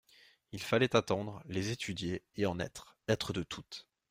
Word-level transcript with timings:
Il 0.51 0.63
fallait 0.63 0.95
attendre, 0.95 1.43
les 1.45 1.69
étudier, 1.69 2.23
et 2.35 2.47
en 2.47 2.59
être, 2.59 2.95
être 3.07 3.33
de 3.33 3.43
toutes. 3.43 3.87